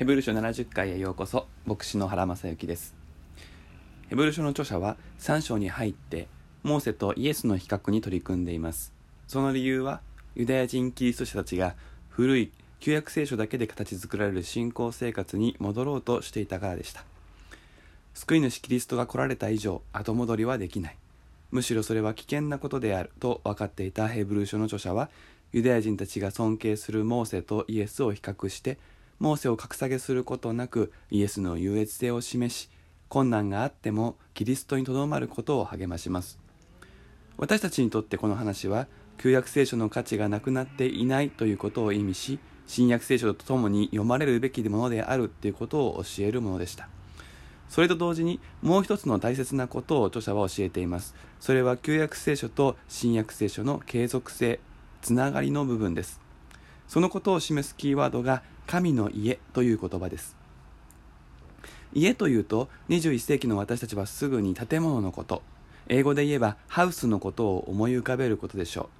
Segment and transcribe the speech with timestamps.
[0.00, 2.94] ヘブル書70回へようこそ牧師の原正幸です。
[4.08, 6.26] ヘブル書の著者は3章に入って
[6.62, 8.94] モーセとイエスの比較に取り組んでいます。
[9.28, 10.00] その理由は
[10.34, 11.74] ユダヤ人キリスト者たちが
[12.08, 17.04] 古い旧約聖書だけで形作られる信仰生活に戻ろうとしていたからでした。
[18.14, 20.96] 救い主キリストが来られた以上後戻りはできない。
[21.50, 25.10] むしろそれは危険なことであると分かっていたヘブル書の著者は
[25.52, 28.78] ユダヤ人たちが尊敬するモーセとイエスを比較して
[29.20, 32.70] モーセを格下げすることなくイエスの優越性を示し
[33.08, 36.38] 困難があってもキリストにとどまることを励まします。
[37.36, 38.86] 私たちにとってこの話は
[39.18, 46.88] 旧約聖書の価値がなくなっていないということを意味し新約聖書とともに読まれるべきものであるということを教えるものでした。
[47.68, 51.14] それと同時にもう一つの大切なことを著者は教えています。
[51.40, 54.60] それは旧約聖書と新約聖書の継続性
[55.02, 56.20] つながりの部分です。
[56.90, 60.36] そのことを示すキーワードが神の家という言葉です。
[61.92, 65.42] 家というと21世紀の私たちはすぐに建物のこと。
[65.86, 68.90] 英語で言えばハウスのことを思い浮かべることでしょ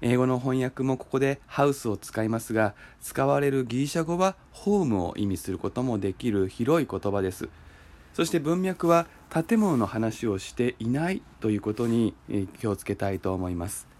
[0.00, 0.06] う。
[0.06, 7.48] 英語の翻訳もここでハウスを使いますが使われるギリシャ語はホームを意味することもできる広い言葉です。
[8.14, 12.14] そして文脈は建物の話をしていないということに
[12.60, 13.97] 気をつけたいと思います。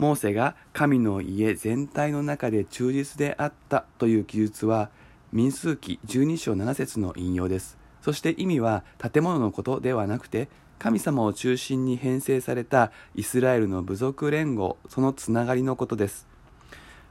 [0.00, 4.88] モーセが神の家全体の中で忠実であったという記述は
[5.30, 7.76] 民数記12章7節の引用です。
[8.00, 10.48] そして意味は建物のことではなくて
[10.78, 16.26] 神様を中心に編成されたイスラエルの部族連合そのつながりのことです。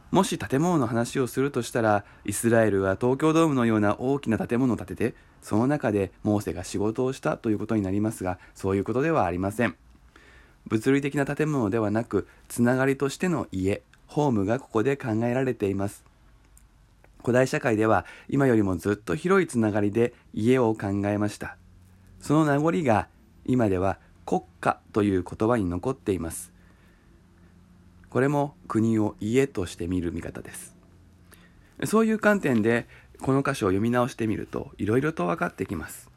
[0.09, 9.75] もし建物の話をするとしたらイスラエルは東京ドームのような大きな建物を建ててその中でモーセが仕事をしたということになりますがそういうことではありません。
[10.67, 16.03] 物理的な建物ではなくつながりとしての家ホームがここで考えられています。
[17.21, 21.57] 古代社会では今よりもずっと広いつながりで家を考えました。
[22.21, 23.07] その名残が
[23.45, 26.51] 今では国家という言葉に残っています。
[28.09, 30.75] これも国を家として見る見方です。
[31.85, 32.87] そういう観点で
[33.21, 36.08] この箇所を読み直してみるといろいろと分かってきます。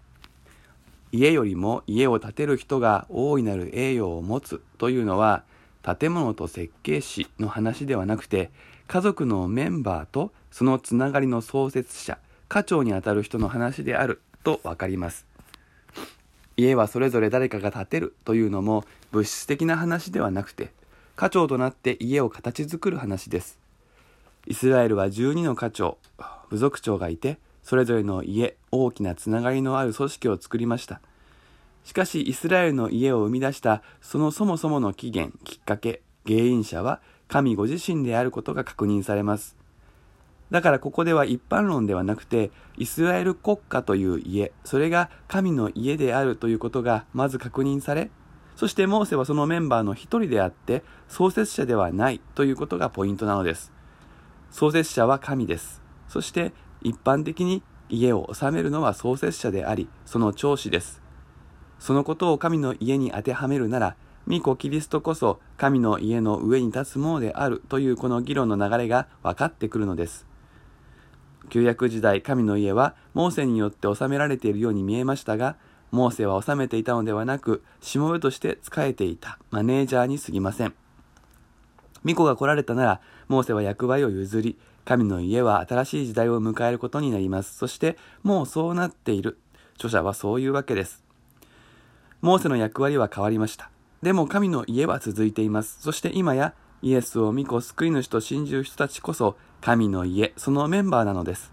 [1.12, 5.44] 家よりも家を建てる人が大いなる栄誉を持つというのは
[5.82, 8.50] 建物と設計士の話ではなくて
[8.88, 12.18] 家族のメンバーとそのつながりの創設者
[12.48, 15.26] 家長にあたる人の話であると分かります。
[16.56, 20.70] 家はそれぞれ誰かが建てるというのも物質的な話ではなくて
[21.16, 23.58] 家長となって家を形作る話です。
[24.46, 25.98] イスラエルは12の家長
[26.50, 31.00] 部族長がいてそれぞれの家、大きなつながりのある組織を作りました。
[31.84, 39.56] しかし、イスラエルの家を生み出したそのそもそもの起源、きっかけ、原因者は神ご自身であることが確認されます。
[40.50, 48.10] だからここでは一般論ではなくて、イスラエル国家という家、それが神の家であるということがまず確認され、
[48.54, 53.72] そしてモーセはそのメンバーの一人であって、創設者ではないということがポイントなのです。
[54.50, 55.80] 創設者は神です。
[56.08, 56.52] そして
[56.84, 61.02] 一般的に家を治めるのは創設者であり、その長子です。
[61.78, 70.26] そのことを神の家に当てはめるなら、巫女キリストこそ神の家の上に立つものであるというこの議論の流れが分かってくるのです。
[71.50, 75.56] 旧約時代、神の家はモーセによって治められているように見えましたが、
[75.90, 80.74] モーセは治めていたのではなく、しもべとして仕えていたマネージャーに過ぎません。
[82.04, 87.56] 巫女が来られたなら、モーセは役割を譲り、神の家は新しい時代を迎えることになります。
[87.56, 89.38] そして、もうそうなっている。
[89.76, 91.04] 著者はそういうわけです。
[92.20, 93.70] モーセの役割は変わりました。
[94.02, 95.80] でも神の家は続いています。
[95.80, 101.52] そして今やイエスを御子救い主と信じる人たちこそ神の家、そのメンバーなのです。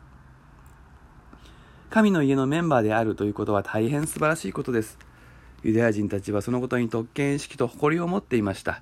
[1.90, 4.98] 神の家のメンバーであるということは大変素晴らしいことです。
[5.64, 8.82] ユダヤ人たちはそのことに特権意識と誇りを持っていました。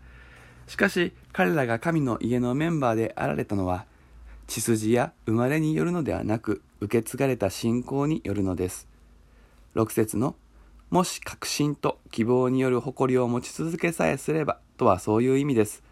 [0.68, 3.86] しかし彼らが神の家のメンバーであられたのは
[4.48, 8.88] 血筋や生まれによるのではなく受け継がれた信仰によるのです。
[9.76, 10.36] 6節の
[10.90, 15.84] もし確信と希望による誇りを持ち続けさえすればとはそういう意味です。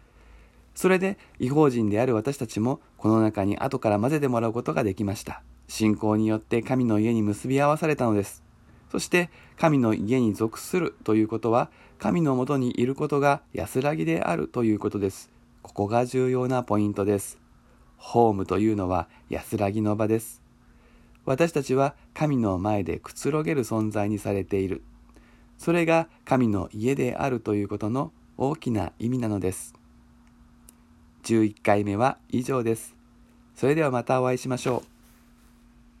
[0.74, 5.42] それで違法人である私たちもこの中に後から混ぜてもらうことができました。
[5.68, 8.42] 信仰によって神の家に結び合わされたのです。
[8.90, 15.30] そして神の家に属するということは神のもとにいることが安らぎであるということです。
[15.62, 17.45] ここが重要なポイントです。
[17.96, 20.42] ホームというのは安らぎの場です。
[21.24, 24.82] 私たちは神の前でくつろげる存在にされている。
[25.58, 29.74] それが神の家であるということの大きな意味なのです。
[31.24, 32.94] 11回目は以上です。
[33.54, 34.95] それではまたお会いしましょう。